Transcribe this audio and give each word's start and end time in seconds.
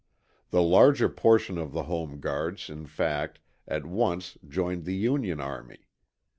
The 0.49 0.63
larger 0.63 1.07
portion 1.09 1.59
of 1.59 1.73
the 1.73 1.83
Home 1.83 2.19
Guards, 2.19 2.71
in 2.71 2.87
fact, 2.87 3.37
at 3.67 3.85
once 3.85 4.35
joined 4.49 4.85
the 4.85 4.95
Union 4.95 5.39
army. 5.39 5.85